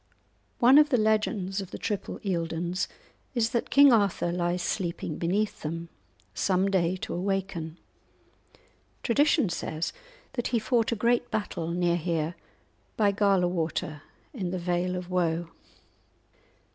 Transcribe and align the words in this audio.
One 0.57 0.79
of 0.79 0.89
the 0.89 0.97
legends 0.97 1.61
of 1.61 1.69
the 1.69 1.77
triple 1.77 2.17
Eildons 2.25 2.87
is 3.35 3.51
that 3.51 3.69
King 3.69 3.93
Arthur 3.93 4.31
lies 4.31 4.63
sleeping 4.63 5.19
beneath 5.19 5.61
them, 5.61 5.89
some 6.33 6.71
day 6.71 6.95
to 7.01 7.13
awaken. 7.13 7.77
Tradition 9.03 9.47
says 9.49 9.93
that 10.33 10.47
he 10.47 10.57
fought 10.57 10.91
a 10.91 10.95
great 10.95 11.29
battle 11.29 11.67
near 11.69 11.97
here, 11.97 12.33
by 12.97 13.11
Gala 13.11 13.47
Water, 13.47 14.01
in 14.33 14.49
the 14.49 14.57
Vale 14.57 14.95
of 14.95 15.11
Woe. 15.11 15.49